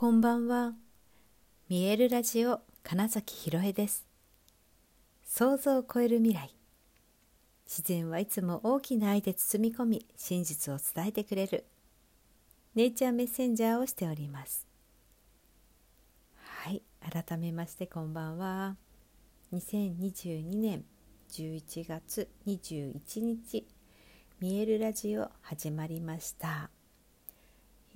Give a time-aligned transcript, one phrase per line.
[0.00, 0.72] こんばんは。
[1.68, 4.06] 見えるラジオ金崎ひろえです。
[5.26, 6.56] 想像を超える未来。
[7.66, 11.66] 自然はいつも大きな愛で包み込み、真実を伝えてくれる。
[12.74, 14.66] ネイチャーメッセンジャーをしております。
[16.34, 18.76] はい、改めましてこんばんは。
[19.52, 20.86] 2022年
[21.30, 23.66] 11月21日、
[24.40, 26.70] 見えるラジオ始まりました。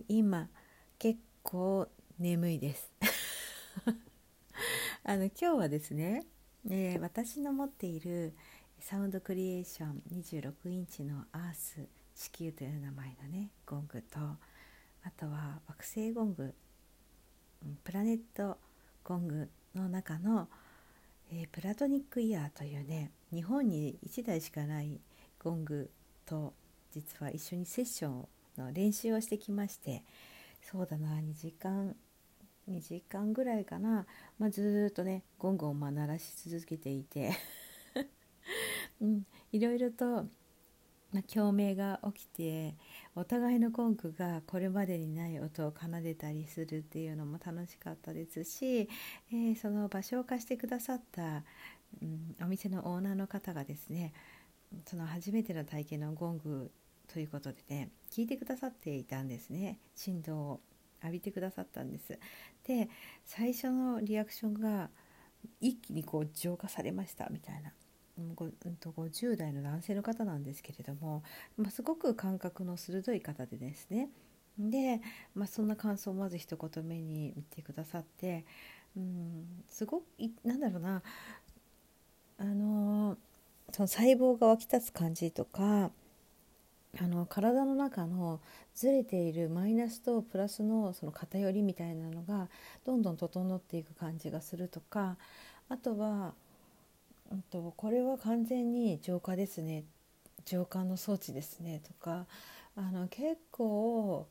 [0.07, 0.51] 今
[0.99, 1.89] 結構
[2.19, 2.93] 眠いです。
[5.03, 6.25] あの今日はですね、
[6.71, 8.35] えー、私の持っている
[8.79, 14.39] Sound Creation 26インチのアース地球という名前のねゴングとあ
[15.17, 16.55] とは惑星ゴング
[17.83, 20.49] planet gong の中の、
[21.33, 25.01] えー、 Platonic Year というね日本に1台しかない
[25.43, 25.91] ゴング
[26.27, 26.55] と
[26.93, 30.05] 実は一緒にセッションの練習をしてきまして
[30.63, 31.97] そうだな2時間
[32.71, 34.07] 2時間ぐらいかな、
[34.39, 37.33] まあ、ずっとねゴンゴンま鳴らし続けていて。
[39.01, 40.25] うん、いろいろと、
[41.13, 42.75] まあ、共鳴が起きて
[43.15, 48.89] お互いのゴングがこれまでにない音を奏でたりするっていうのも楽しかったですし、
[49.31, 51.45] えー、その場所を貸してくださった、
[52.03, 54.13] うん、お店のオーナーの方がですね
[54.87, 56.71] その初めての体験のゴング
[57.13, 59.79] ということでね聞いてくださっていたんですね。
[59.95, 60.61] 振動を。
[61.05, 62.19] 浴びてくださったんです。
[62.67, 62.89] で
[63.25, 64.91] 最初のリアクションが
[65.61, 67.73] 一気にこう浄化されましたみたいな。
[68.17, 71.25] 50代の男性の方なんですけれども、
[71.57, 74.09] まあ、すごく感覚の鋭い方でですね。
[74.57, 75.01] で、
[75.35, 78.45] まあ、そんな感想をまず一言目に言ってくださって
[78.97, 80.05] うんすごく
[80.45, 81.03] なんだろうな。
[82.37, 83.17] あの
[83.73, 85.91] その細胞が湧き立つ感じとか
[87.01, 88.41] あの体の中の
[88.75, 92.49] ずれているマイナスとプラスのその偏りみたいなのが
[92.85, 95.17] どんどん整っていく感じがするとか
[95.69, 96.35] あとは、
[97.33, 99.85] うんと、これは完全に浄化ですね
[100.45, 102.27] 浄化の装置ですねとか
[102.77, 104.29] あの結構、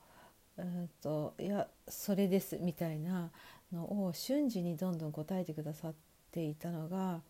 [0.57, 3.31] うんと、いやそれですみたいな
[3.73, 5.93] のを瞬時にどんどん答えてくださっ
[6.31, 7.21] ていたのが、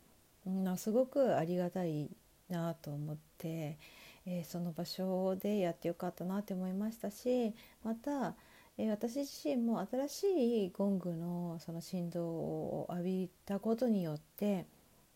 [0.46, 2.10] うん、すごくありがたい
[2.50, 3.78] なと思って。
[4.26, 7.54] えー、その場所でやってよかったなって思いましたし
[7.84, 8.36] また、
[8.78, 14.66] えー、私自身も新しいゴングのその振動を浴びたことによって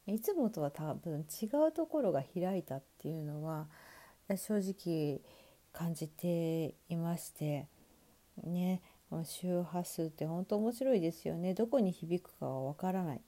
[0.07, 3.67] いつもとは多分違うところが開いたっていうのは
[4.29, 5.21] 正直
[5.73, 7.67] 感じていまして
[8.43, 8.81] ね
[9.23, 11.53] 周波数って本当面白いですよね。
[11.53, 13.21] どこに響くかはわからない。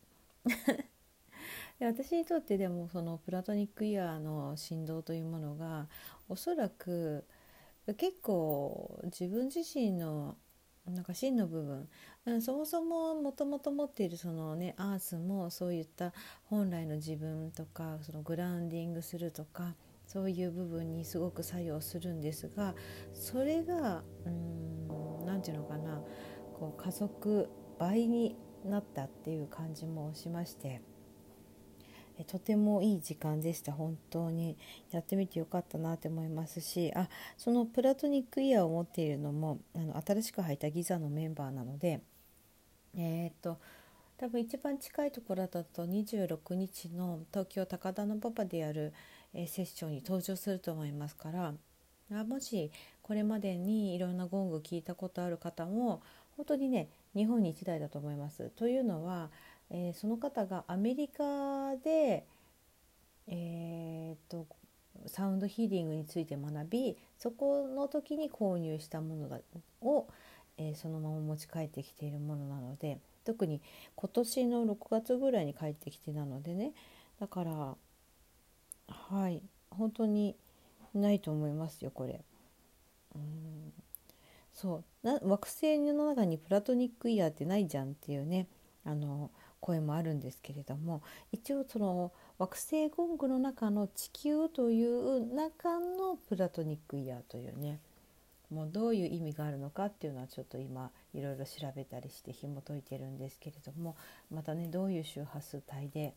[1.80, 5.88] で私にとってでもそのプラトニックイヤーの振動というものが
[6.28, 7.26] おそらく
[7.98, 10.36] 結構自分自身の
[10.86, 16.14] なんか真の部分そもそももともと持っているそのねアースもそういった
[16.46, 19.76] 本来の自分とかそのグラウンディングするとか
[20.06, 22.76] そういう部分にすごく作用するんですが
[23.14, 24.04] それが
[25.26, 26.02] 何て言うのかな
[26.60, 28.36] こう加速倍に
[28.66, 30.89] なったっていう感じもしまして。
[32.26, 34.58] とてもいい時間でした本当に
[34.92, 42.02] やってみてよかったなって思いますしあそのプラトニックイヤーを持っているのもあの新しく入ったギザのメンバーなので
[42.96, 43.58] えー、っと
[44.18, 48.92] 多分一番近いところだと26日の東京高田の馬場でやる、
[49.34, 51.54] えセッションに登場すると思いますから
[52.12, 52.72] あもし
[53.02, 56.02] これまでにいろんなゴング聞いたことある方も
[56.36, 58.50] 本当にね日本に1台だと思います。
[58.56, 59.30] というのは
[59.72, 62.26] えー、その方がアメリカで、
[63.28, 64.48] えーと、
[65.08, 69.40] サウンドヒーリングについて学びそこの時に購入したものだ
[69.82, 70.08] を、
[70.58, 73.62] えー、そのまま持ち帰ってきているものなので特に
[73.96, 76.74] 今年の6月ぐらいに帰ってきてなのでね
[77.20, 77.76] だから
[78.88, 80.36] はい本当に
[80.94, 82.22] ないと思いますよこれ。
[83.16, 83.74] うん。
[84.54, 85.08] そう。
[85.08, 88.48] な惑星の中にプラトニックイヤーってないじゃんっていうね。
[88.86, 89.30] あの
[89.60, 91.02] 声もあるんですけれども
[91.32, 97.80] 一応その惑星ゴングの中の地球という中のプラトニックイヤーというね
[98.50, 103.96] もうどういう意味があるのかっていうのはちょっと今いろいろ調べたりして紐解いてるんですけれども
[104.32, 106.14] またねどういう周波数帯で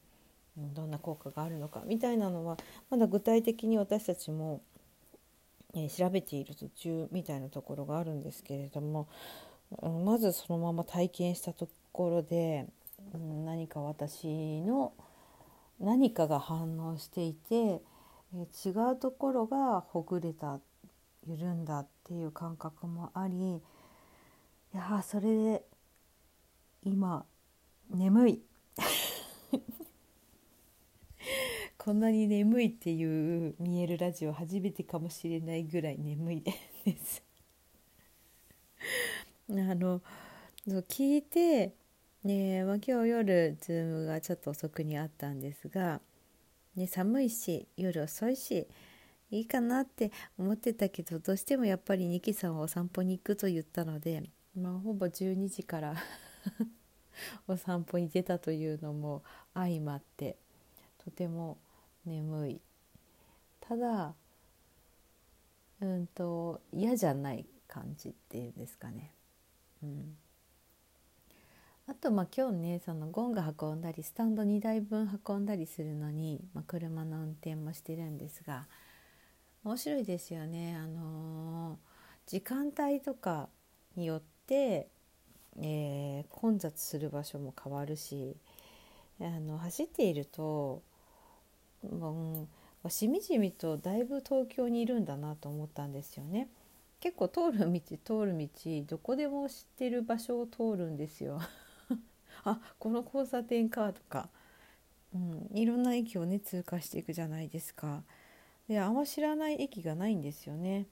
[0.56, 2.56] どんな効果があるのかみたいなのは
[2.90, 4.60] まだ具体的に私たちも、
[5.74, 9.08] え調べている途中みたいなところがあるんですけれども
[10.04, 12.66] まずそのまま体験したところで
[13.18, 14.92] 何か私の
[15.80, 17.82] 何かが反応していて
[18.34, 20.60] 違うところがほぐれた
[21.26, 23.60] 緩んだっていう感覚もありい
[24.76, 25.62] やそれで
[26.84, 27.24] 今
[27.90, 28.42] 眠い。
[31.76, 36.52] こんなに眠いっていう見えるラジオ初めてかもしれないぐらい眠いで
[36.96, 37.22] す。
[39.50, 40.00] あの
[40.66, 41.74] 聞いて、
[42.24, 46.00] ねまあ、今日夜ズームがちょっと遅くにあったんですが、
[46.76, 48.68] ね、寒いし夜遅いし
[49.30, 54.22] いいかなって思ってたけどどうしてもやっぱりニキさんはお散歩に行くと言ったので、
[54.54, 55.94] まあ、ほぼ12時から
[57.48, 60.36] お散歩に出たというのも相まって
[60.98, 61.58] とても
[62.04, 62.60] 眠い
[63.60, 64.14] ただ
[65.80, 69.12] うんと嫌じゃない感じっていうんですかね。
[69.82, 70.16] うん、
[71.88, 78.66] あとまあ今日ねそのゴンが運んだりスタンド2台分運んだりするのに、まあ、車の運転もしてるんですが
[79.64, 80.76] 面白いですよね。
[80.76, 81.76] あのー、
[82.26, 83.48] 時間帯とか
[83.96, 84.88] によって、
[85.60, 88.36] えー、混雑する場所も変わるし
[89.20, 90.82] あの走っていると
[91.84, 96.48] う、しみじみとだいぶ東京にいるんだなと思ったんですよね。
[97.00, 98.48] 結構通る道通る道
[98.86, 101.40] どこでも知ってる場所を通るんですよ。
[102.44, 104.28] あこの交差点かとか、
[105.14, 108.02] うん、いろんな駅をね通過していくじゃないですか。
[108.68, 110.86] であんま知らない駅がないんですよね。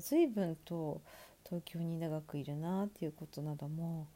[0.00, 1.00] 随分と
[1.44, 4.06] 東京に長くいるなっていうことなども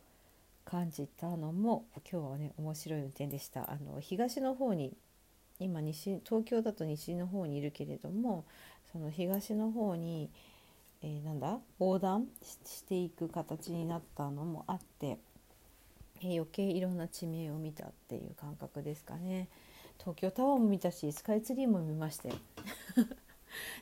[0.65, 3.71] 感じたのも今日はね面白い運転でした。
[3.71, 4.93] あの東の方に
[5.59, 8.45] 今西東京だと西の方にいるけれども
[8.93, 10.31] その東の方に、
[11.03, 12.27] えー、なんだ横断
[12.65, 15.19] していく形になったのもあって、
[16.21, 19.49] えー、余計いろんな地名を見たっていう感覚ですかね。
[19.99, 22.35] 東京タワーも見たしスカイツリーも見ましたよ。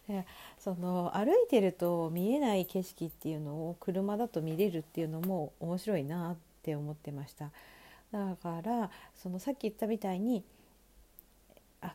[0.58, 7.50] その歩いてると見えない景色っていうのを車だと見れるっていうのも面白いなって思ってました
[8.12, 10.44] だからそのさっき言ったみたいに
[11.80, 11.94] あ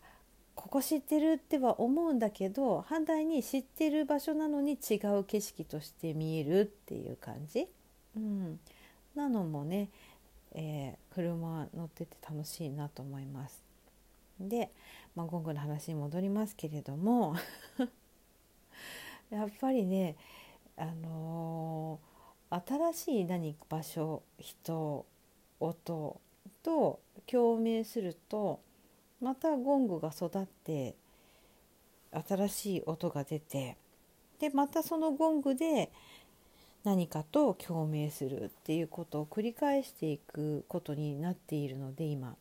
[0.56, 7.68] ここ知ってるっては思うんだけど反対に知ってる場所なのに違う景色として見えるっていう感じ、
[8.16, 8.60] うん、
[9.16, 9.90] なのもね、
[10.54, 13.64] えー、車乗ってて楽しいなと思います。
[14.40, 14.72] で、
[15.16, 17.36] まあ、ゴングの話に戻りますけれども
[19.30, 20.16] やっぱりね、
[20.78, 25.06] あのー、新しい何場所人
[25.60, 26.20] 音
[26.64, 28.60] と共鳴すると
[29.22, 30.96] またゴングが育って
[32.12, 33.78] 新しい音が出て
[34.40, 35.92] でまたそのゴングで
[36.84, 42.36] 何かと共鳴するっていうことを繰り返していくことになっているので今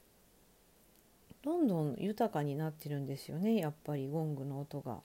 [1.43, 4.99] どんどん豊かになってるんですよねやっぱりゴングの音が。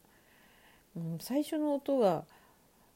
[0.95, 2.23] うん、最初の音が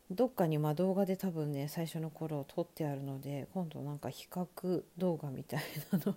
[0.10, 6.16] どっかにま動画で多分ね最初の頃撮ってあるので今度なんか比較動画みたいなの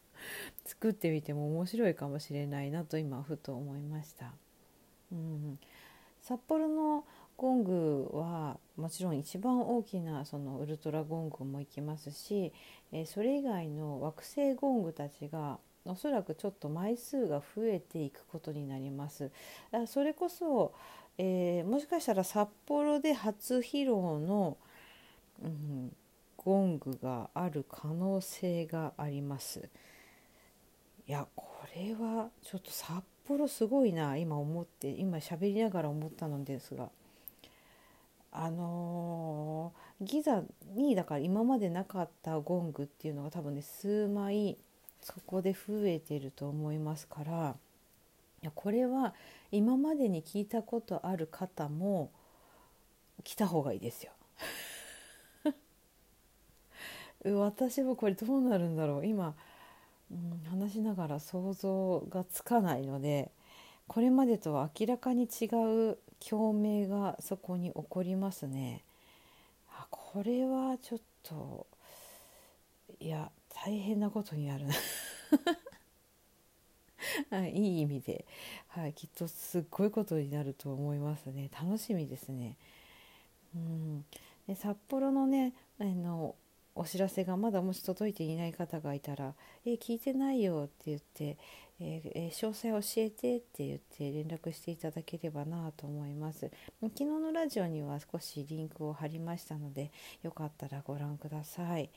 [0.64, 4.32] 作ってみても面白いかもしれないなと今ふと思いました。
[5.12, 5.58] うん、
[6.22, 7.04] 札幌の
[7.36, 12.52] ゴングはもちろん一番大きなそのウルトラゴングも行きますし、
[12.92, 19.30] え、それ以外の惑星ゴングたちがおそらくちょっと枚数が増えていくことになります。
[19.86, 20.72] それこそ、
[21.18, 24.56] えー、もしかしたら札幌で初披露の、
[25.42, 25.94] うん、
[26.36, 29.68] ゴングがある可能性があります。
[31.06, 36.88] いやこれはちょっと札幌すごいな今思って今喋りながら思ったのですが
[38.34, 40.42] あのー、ギザ
[40.74, 44.58] にだから今までなかったゴングっていうのが多分ね数枚
[45.00, 47.56] そこで増えてると思いますから
[48.42, 49.14] いやこれは
[49.52, 52.10] 今までに聞いたことある方も
[53.22, 54.12] 来た方がいいですよ。
[57.24, 59.34] 私もこれどうなるんだろう今
[60.10, 63.30] うん、話しながら想像がつかないので
[63.86, 65.46] これまでとは明らかに違
[65.90, 68.82] う共鳴がそこに起こりますね。
[69.70, 71.66] あこれはちょっと
[73.00, 73.30] いや
[73.64, 74.74] 大変なことになるな
[77.38, 78.24] はい、いい意味で、
[78.68, 82.56] はい、きっとすっごいことになると思いますね楽しみですね。
[83.54, 84.04] うん、
[84.46, 86.34] で札幌のねあの
[86.74, 91.38] お知らせがまだもし届いていない方がいたら「え聞いてないよ」って言って
[91.80, 96.50] 「えー、詳細教えて」って言って連絡していただければなと思います。
[96.80, 99.90] 昨日のラジオには少しリンクを貼りましたので
[100.22, 101.90] よかったらご覧ください。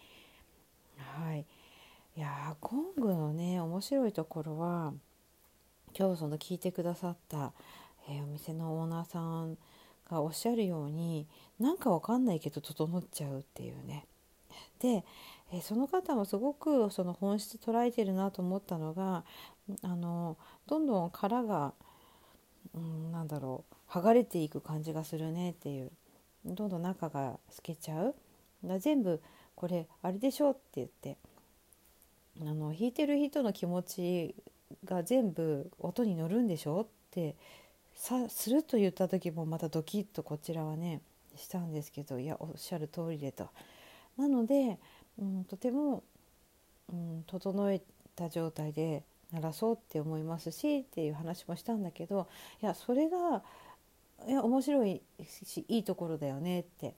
[0.97, 1.45] はい。
[2.15, 4.93] いやーゴングのね面白いところは
[5.97, 7.53] 今日その聞いてくださった、
[8.09, 9.57] えー、お店のオーナーさん
[10.09, 11.27] がおっしゃるように
[11.59, 14.07] なんかわかんないけど整っちゃうっていうね。
[14.79, 15.03] で、
[15.51, 19.23] えその方もすごくその本質捉えてるなと思ったのが
[19.81, 20.37] あの
[20.67, 21.73] どんどん殻が、
[22.73, 25.91] うん、なんだろう剥がれていく感じがするねっていう。
[26.45, 28.15] どんどん中が透けちゃう。
[28.63, 29.21] だ全部
[29.55, 31.17] これあれでしょって言って。
[32.41, 34.35] あの弾いてる人の気持ち
[34.85, 37.35] が全部音に乗るんでしょって
[37.95, 41.01] さすると言った時もまたドキッとこちらはね
[41.35, 43.49] したんですけどいやおっしゃる通りでと。
[44.17, 44.79] なので、
[45.19, 46.03] うん、とても、
[46.91, 47.81] うん、整え
[48.15, 52.27] た状態で鳴らそうって思いますしっていう話もしたんだけど
[52.61, 53.43] いやそれが
[54.27, 56.95] いや面白いしいいところだよねって、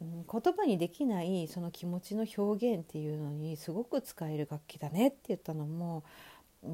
[0.00, 6.04] うん、言葉にできないその気持ちの表現っていうのにすごく使える楽器だねって言ったのも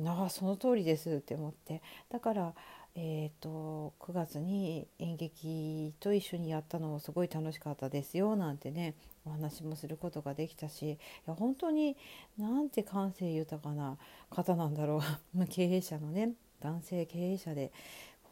[0.07, 1.83] ああその通りですって思って。
[2.09, 2.55] だから
[2.97, 11.97] えーと、9月に演劇と一緒にやったのもすごい楽しかったですよなんてねお話もすることができたしいや本当に
[12.39, 13.97] なんて感性豊かな
[14.31, 15.03] 方なんだろ
[15.35, 15.47] う。
[15.51, 17.73] 経営者のね男性経営者で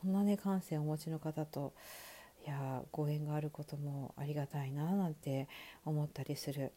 [0.01, 1.73] こんなね感性をお持ちの方と
[2.47, 5.49] いやご縁があることもありがたいななんて
[5.85, 6.73] 思ったりする。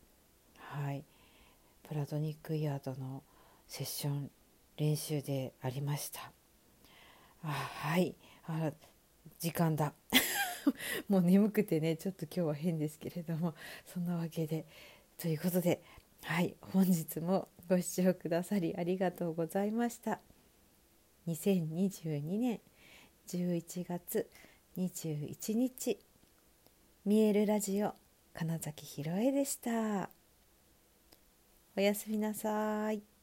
[0.57, 1.03] はい。
[1.83, 3.21] プラトニックイヤードの
[3.67, 4.31] セッション
[4.77, 6.44] 練習でありました。
[7.45, 7.51] あ
[7.89, 8.15] はい。
[8.47, 8.73] あら
[9.39, 9.93] 時間だ。
[11.07, 13.53] もう眠くてねちょっと今日は変ですけれども
[13.85, 14.65] そんなわけで
[15.17, 15.81] ということで
[16.23, 16.55] はい。
[16.59, 20.19] 本日もご視聴くださりありがとうございました。
[21.27, 22.61] 2022年
[23.27, 24.29] 11月
[24.77, 25.99] 21日
[27.05, 27.93] 見えるラジオ
[28.33, 30.09] 金崎ひろえでした。
[31.77, 33.14] おやすみなさい。